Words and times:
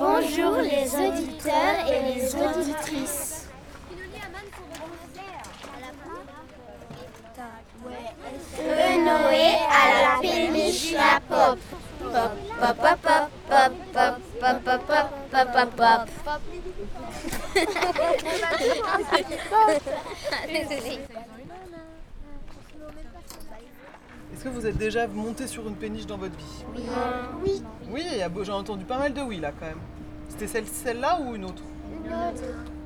Bonjour 0.00 0.56
les 0.62 0.88
auditeurs 0.96 1.86
et 1.86 2.14
les 2.14 2.34
auditrices. 2.34 3.48
Noé 9.04 9.58
à 9.68 9.84
la 10.02 10.20
péniche 10.22 10.92
la 10.92 11.20
pop. 11.20 11.58
Pop, 12.00 12.76
pop, 12.80 12.98
pop, 13.02 13.28
pop, 13.46 13.72
pop, 13.92 14.14
pop, 14.40 14.56
pop, 14.64 14.80
pop, 14.86 15.06
pop, 15.30 15.48
pop, 15.52 15.70
pop. 15.76 16.40
Est-ce 24.32 24.44
que 24.44 24.48
vous 24.48 24.66
êtes 24.66 24.76
déjà 24.78 25.06
monté 25.08 25.46
sur 25.46 25.66
une 25.68 25.74
péniche 25.74 26.06
dans 26.06 26.16
votre 26.16 26.36
vie 26.36 26.64
Oui. 27.44 27.62
Oui, 27.90 28.02
il 28.12 28.18
y 28.18 28.22
a- 28.22 28.30
j'ai 28.42 28.52
entendu 28.52 28.84
pas 28.84 28.98
mal 28.98 29.12
de 29.12 29.20
oui 29.20 29.38
là 29.40 29.50
quand 29.58 29.66
même. 29.66 29.78
C'était 30.28 30.46
celle- 30.46 30.66
celle-là 30.66 31.20
ou 31.20 31.34
une 31.34 31.44
autre 31.44 31.62
Une 31.92 32.12
autre. 32.12 32.42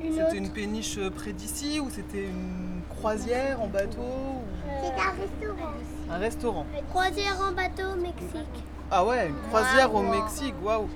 C'était 0.00 0.36
une 0.36 0.50
péniche 0.50 0.98
euh, 0.98 1.10
près 1.10 1.32
d'ici 1.32 1.80
ou 1.80 1.88
c'était 1.90 2.24
une 2.24 2.80
croisière 2.88 3.60
en 3.62 3.66
bateau 3.68 4.00
ou 4.00 4.42
C'est 4.82 4.92
un 4.92 5.10
restaurant. 5.12 5.72
un 6.10 6.18
restaurant 6.18 6.66
Croisière 6.90 7.36
en 7.40 7.52
bateau 7.52 7.92
au 7.94 8.00
Mexique. 8.00 8.64
Ah 8.90 9.04
ouais, 9.04 9.28
une 9.28 9.48
croisière 9.48 9.94
au. 9.94 10.02
Mexique, 10.02 10.54
waouh 10.62 10.88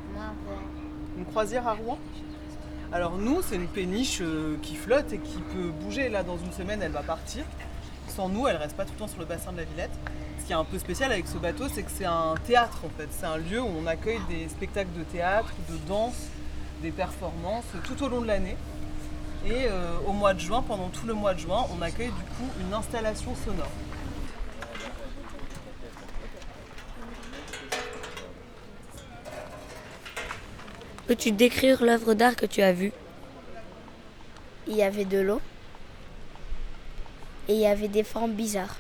Une 1.19 1.25
croisière 1.27 1.67
à 1.69 1.75
Rouen 1.75 1.99
Alors 2.93 3.17
nous, 3.19 3.43
c'est 3.43 3.57
une 3.57 3.67
péniche 3.67 4.21
euh, 4.23 4.57
qui 4.63 4.75
flotte 4.77 5.13
et 5.13 5.19
qui 5.19 5.39
peut 5.55 5.71
bouger. 5.83 6.09
Là, 6.09 6.23
dans 6.23 6.37
une 6.39 6.53
semaine, 6.53 6.81
elle 6.83 6.93
va 6.93 7.03
partir. 7.03 7.45
Sans 8.15 8.29
nous, 8.29 8.47
elle 8.47 8.57
reste 8.57 8.77
pas 8.77 8.85
tout 8.85 8.93
le 8.93 8.99
temps 8.99 9.09
sur 9.09 9.21
le 9.21 9.25
bassin 9.25 9.53
de 9.53 9.57
la 9.57 9.65
Villette. 9.65 9.91
Ce 10.39 10.45
qui 10.45 10.53
est 10.53 10.57
un 10.57 10.65
peu 10.65 10.79
spécial 10.79 11.11
avec 11.11 11.27
ce 11.27 11.39
bateau, 11.39 11.65
c'est 11.73 11.83
que 11.83 11.91
c'est 11.91 12.05
un 12.05 12.35
théâtre 12.47 12.81
en 12.85 12.91
fait. 12.99 13.09
C'est 13.11 13.25
un 13.25 13.39
lieu 13.39 13.61
où 13.63 13.71
on 13.83 13.87
accueille 13.87 14.21
des 14.29 14.49
spectacles 14.51 14.93
de 14.99 15.05
théâtre, 15.05 15.51
de 15.71 15.77
danse, 15.89 16.27
des 16.83 16.91
performances 16.91 17.65
tout 17.85 18.03
au 18.03 18.09
long 18.09 18.21
de 18.21 18.27
l'année. 18.27 18.57
Et 19.47 19.67
euh, 19.67 19.97
au 20.07 20.13
mois 20.13 20.35
de 20.35 20.41
juin, 20.41 20.63
pendant 20.63 20.89
tout 20.89 21.07
le 21.07 21.15
mois 21.15 21.33
de 21.33 21.39
juin, 21.39 21.65
on 21.77 21.81
accueille 21.81 22.11
du 22.11 22.13
coup 22.13 22.51
une 22.61 22.75
installation 22.75 23.35
sonore. 23.35 23.71
Peux-tu 31.07 31.33
décrire 31.33 31.83
l'œuvre 31.83 32.13
d'art 32.13 32.37
que 32.37 32.47
tu 32.47 32.61
as 32.61 32.73
vue? 32.73 32.93
Il 34.69 34.77
y 34.77 34.83
avait 34.83 35.07
de 35.07 35.19
l'eau 35.19 35.41
et 37.49 37.55
il 37.55 37.61
y 37.61 37.67
avait 37.67 37.89
des 37.89 38.03
formes 38.05 38.33
bizarres 38.33 38.77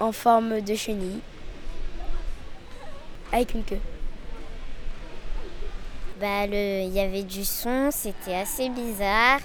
en 0.00 0.12
forme 0.12 0.60
de 0.60 0.74
chenille 0.74 1.20
avec 3.32 3.54
une 3.54 3.64
queue. 3.64 3.80
Bah, 6.20 6.46
le- 6.46 6.82
il 6.82 6.92
y 6.92 7.00
avait 7.00 7.22
du 7.22 7.44
son, 7.44 7.90
c'était 7.92 8.34
assez 8.34 8.68
bizarre. 8.70 9.40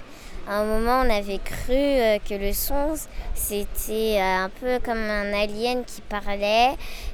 À 0.48 0.56
un 0.58 0.64
moment, 0.64 1.02
on 1.06 1.10
avait 1.10 1.38
cru 1.38 1.72
euh, 1.72 2.18
que 2.18 2.34
le 2.34 2.52
son, 2.52 2.94
c'était 3.34 4.16
euh, 4.18 4.44
un 4.44 4.50
peu 4.50 4.78
comme 4.84 4.98
un 4.98 5.32
alien 5.32 5.84
qui 5.84 6.00
parlait. 6.02 6.72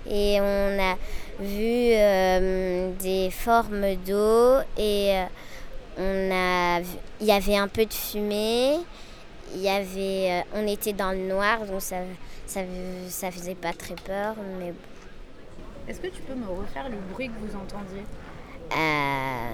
Et 0.09 0.39
on 0.41 0.79
a 0.81 0.97
vu 1.41 1.93
euh, 1.93 2.91
des 2.99 3.31
formes 3.31 3.95
d'eau 4.07 4.57
et 4.79 5.23
on 5.99 6.31
a, 6.33 6.81
il 7.21 7.27
y 7.27 7.33
avait 7.33 7.57
un 7.57 7.69
peu 7.69 7.85
de 7.85 7.93
fumée. 7.93 8.79
Il 9.55 9.61
y 9.61 9.69
avait, 9.69 10.31
euh, 10.31 10.43
on 10.55 10.67
était 10.67 10.93
dans 10.93 11.13
le 11.13 11.29
noir, 11.29 11.67
donc 11.67 11.83
ça, 11.83 11.97
ça, 12.47 12.61
ça 13.09 13.31
faisait 13.31 13.55
pas 13.55 13.73
très 13.73 13.95
peur. 13.95 14.35
Mais 14.59 14.73
Est-ce 15.89 16.01
que 16.01 16.09
tu 16.09 16.23
peux 16.23 16.35
me 16.35 16.47
refaire 16.47 16.89
le 16.89 16.97
bruit 17.13 17.29
que 17.29 17.47
vous 17.47 17.57
entendiez? 17.57 18.05
Euh... 18.77 19.51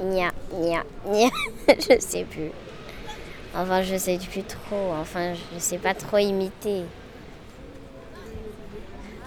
Nya, 0.00 0.32
nya, 0.52 0.82
nya. 1.06 1.28
je 1.68 2.00
sais 2.00 2.24
plus. 2.24 2.50
Enfin, 3.56 3.82
je 3.82 3.96
sais 3.96 4.18
plus 4.18 4.42
trop. 4.42 4.92
Enfin, 5.00 5.34
je 5.54 5.58
sais 5.58 5.78
pas 5.78 5.94
trop 5.94 6.18
imiter. 6.18 6.82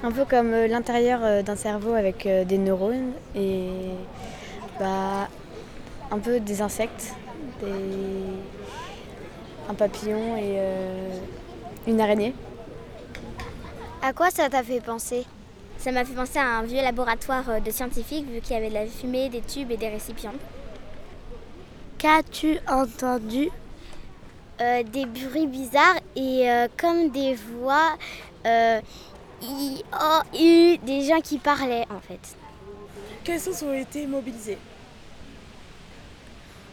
Un 0.04 0.12
peu 0.12 0.26
comme 0.26 0.54
euh, 0.54 0.68
l'intérieur 0.68 1.22
euh, 1.24 1.42
d'un 1.42 1.56
cerveau 1.56 1.94
avec 1.94 2.26
euh, 2.28 2.44
des 2.44 2.60
neurones 2.60 3.14
et 3.36 3.70
bah, 4.80 5.28
un 6.12 6.20
peu 6.20 6.40
des 6.40 6.62
insectes, 6.62 7.16
des- 7.62 8.40
un 9.70 9.74
papillon 9.74 10.38
et 10.38 10.56
euh, 10.58 11.18
une 11.88 12.00
araignée. 12.02 12.34
À 14.02 14.14
quoi 14.14 14.30
ça 14.30 14.50
t'a 14.50 14.64
fait 14.64 14.80
penser? 14.80 15.26
Ça 15.78 15.92
m'a 15.92 16.06
fait 16.06 16.14
penser 16.14 16.40
à 16.40 16.58
un 16.60 16.64
vieux 16.64 16.82
laboratoire 16.82 17.50
euh, 17.50 17.60
de 17.60 17.72
scientifiques 17.72 18.28
vu 18.30 18.42
qu'il 18.42 18.54
y 18.54 18.58
avait 18.58 18.70
de 18.70 18.74
la 18.74 18.86
fumée, 18.88 19.30
des 19.30 19.42
tubes 19.42 19.72
et 19.72 19.78
des 19.78 19.90
récipients. 19.90 20.34
Qu'as-tu 21.98 22.60
entendu? 22.68 23.50
Euh, 24.62 24.84
Des 24.84 25.06
bruits 25.06 25.46
bizarres 25.48 26.00
et 26.16 26.50
euh, 26.50 26.68
comme 26.78 27.10
des 27.12 27.36
voix, 27.36 27.96
euh, 28.46 28.82
i, 29.44 29.84
o, 29.94 30.36
u, 30.36 30.78
des 30.80 31.04
gens 31.04 31.20
qui 31.22 31.38
parlaient 31.38 31.86
en 31.92 32.00
fait. 32.00 32.20
Quels 33.24 33.40
sens 33.40 33.62
ont 33.62 33.74
été 33.74 34.08
mobilisés? 34.08 34.58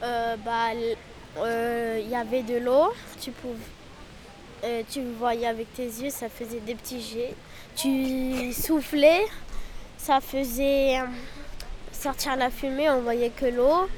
Euh, 0.04 0.37
bah, 0.44 0.75
il 0.75 2.09
y 2.09 2.15
avait 2.15 2.42
de 2.42 2.59
l'eau, 2.59 2.92
tu 3.20 3.31
pouvais, 3.31 3.54
euh, 4.65 4.82
tu 4.91 5.03
voyais 5.19 5.47
avec 5.47 5.72
tes 5.75 5.87
yeux, 5.87 6.10
ça 6.10 6.28
faisait 6.28 6.60
des 6.60 6.75
petits 6.75 7.00
jets. 7.00 7.34
Tu 7.75 8.53
soufflais, 8.53 9.25
ça 9.97 10.20
faisait 10.20 10.98
euh, 11.00 11.06
sortir 11.91 12.37
la 12.37 12.50
fumée, 12.50 12.88
on 12.91 13.00
voyait 13.00 13.31
que 13.31 13.47
l'eau. 13.47 13.88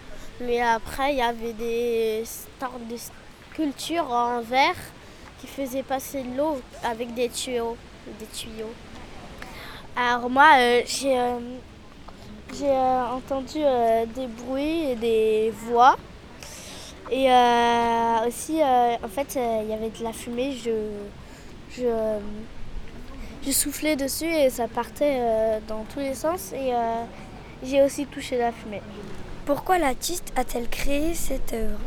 Mais 0.41 0.61
après, 0.61 1.12
il 1.12 1.19
y 1.19 1.22
avait 1.22 1.53
des 1.53 2.25
sortes 2.61 2.87
de 2.89 2.97
sculptures 2.97 4.11
en 4.11 4.41
verre 4.41 4.77
qui 5.41 5.47
faisaient 5.47 5.83
passer 5.83 6.22
de 6.22 6.37
l'eau 6.37 6.61
avec 6.84 7.15
des 7.15 7.28
tuyaux. 7.28 7.77
Alors 9.99 10.28
moi, 10.28 10.50
euh, 10.59 10.83
j'ai 10.84 11.19
euh, 11.19 11.39
j'ai 12.59 12.71
euh, 12.71 13.06
entendu 13.12 13.59
euh, 13.59 14.06
des 14.15 14.27
bruits 14.27 14.91
et 14.91 14.97
des 14.97 15.53
voix. 15.69 15.97
Et 17.11 17.31
euh, 17.31 18.27
aussi, 18.27 18.61
euh, 18.61 18.97
en 19.03 19.09
fait, 19.09 19.37
euh, 19.37 19.61
il 19.62 19.71
y 19.71 19.75
avait 19.75 19.91
de 19.91 20.03
la 20.03 20.12
fumée. 20.12 20.53
Je, 20.53 20.71
je, 21.71 22.19
je 23.45 23.50
soufflais 23.53 23.97
dessus 23.97 24.27
et 24.27 24.50
ça 24.50 24.66
partait 24.69 25.61
dans 25.69 25.84
tous 25.93 26.00
les 26.00 26.15
sens. 26.15 26.53
Et 26.53 26.72
j'ai 27.62 27.83
aussi 27.83 28.06
touché 28.06 28.39
la 28.39 28.53
fumée. 28.53 28.83
Pourquoi 29.45 29.78
l'artiste 29.78 30.33
a-t-elle 30.37 30.69
créé 30.69 31.15
cette 31.15 31.53
œuvre? 31.53 31.78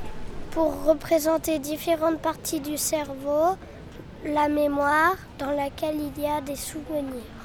Pour 0.52 0.86
représenter 0.86 1.60
différentes 1.60 2.20
parties 2.20 2.62
du 2.62 2.78
cerveau, 2.78 3.58
la 4.26 4.48
mémoire 4.48 5.16
dans 5.38 5.52
laquelle 5.52 5.98
il 5.98 6.24
y 6.24 6.28
a 6.28 6.42
des 6.42 6.56
souvenirs. 6.56 7.39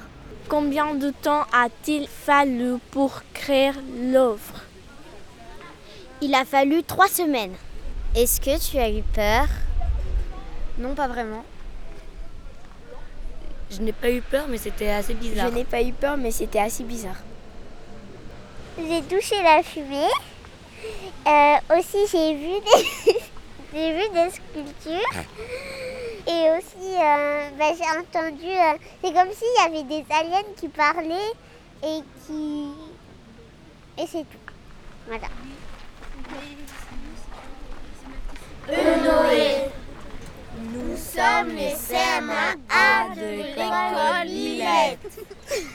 Combien 0.47 0.93
de 0.93 1.09
temps 1.09 1.45
a-t-il 1.51 2.07
fallu 2.07 2.77
pour 2.91 3.21
créer 3.33 3.71
l'œuvre? 3.99 4.61
Il 6.21 6.35
a 6.35 6.45
fallu 6.45 6.83
trois 6.83 7.07
semaines. 7.07 7.55
Est-ce 8.15 8.39
que 8.39 8.57
tu 8.69 8.77
as 8.77 8.89
eu 8.89 9.01
peur? 9.01 9.47
Non, 10.77 10.93
pas 10.93 11.07
vraiment. 11.07 11.43
Je 13.71 13.81
n'ai 13.81 13.91
pas 13.91 14.11
eu 14.11 14.21
peur, 14.21 14.45
mais 14.47 14.57
c'était 14.57 14.89
assez 14.89 15.15
bizarre. 15.15 15.49
Je 15.49 15.55
n'ai 15.55 15.63
pas 15.65 15.81
eu 15.81 15.91
peur, 15.91 16.15
mais 16.15 16.31
c'était 16.31 16.59
assez 16.59 16.83
bizarre. 16.83 17.17
J'ai 18.77 19.01
touché 19.01 19.41
la 19.41 19.63
fumée. 19.63 20.09
Euh, 21.25 21.77
aussi, 21.77 21.97
j'ai 22.11 22.35
vu 22.35 22.59
des, 22.61 23.13
j'ai 23.73 23.93
vu 23.93 24.09
des 24.13 24.29
sculptures. 24.29 25.23
Et 26.27 26.49
aussi, 26.57 26.95
euh, 26.95 27.49
bah, 27.57 27.73
j'ai 27.77 27.99
entendu. 27.99 28.47
euh, 28.47 28.77
c'est 29.03 29.13
comme 29.13 29.31
s'il 29.31 29.47
y 29.57 29.65
avait 29.65 29.83
des 29.83 30.05
aliens 30.11 30.43
qui 30.57 30.67
parlaient 30.69 31.33
et 31.83 32.01
qui. 32.25 32.67
Et 33.97 34.07
c'est 34.07 34.23
tout. 34.23 34.53
Voilà. 35.07 35.27
Nous 40.57 40.97
sommes 40.97 41.55
les 41.55 41.73
CM1A 41.73 43.15
de 43.15 43.25
l'école 43.37 44.25
Lillette. 44.25 44.99